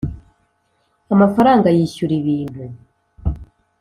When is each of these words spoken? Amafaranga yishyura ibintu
Amafaranga 1.13 1.67
yishyura 1.77 2.13
ibintu 2.21 2.63